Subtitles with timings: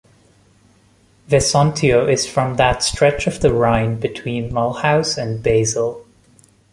[1.29, 6.07] Vesontio is from that stretch of the Rhine between Mulhouse and Basel.